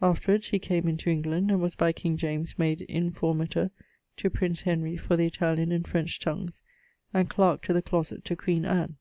Afterwards 0.00 0.46
he 0.48 0.58
came 0.58 0.88
into 0.88 1.10
England, 1.10 1.50
and 1.50 1.60
was 1.60 1.74
by 1.74 1.92
king 1.92 2.16
James 2.16 2.58
made 2.58 2.86
'informator' 2.88 3.70
to 4.16 4.30
prince 4.30 4.62
Henry 4.62 4.96
for 4.96 5.18
the 5.18 5.26
Italian 5.26 5.70
and 5.70 5.86
French 5.86 6.18
tongues, 6.18 6.62
and 7.12 7.28
clarke 7.28 7.60
to 7.64 7.74
the 7.74 7.82
closet 7.82 8.24
to 8.24 8.36
queen 8.36 8.64
Anne. 8.64 8.96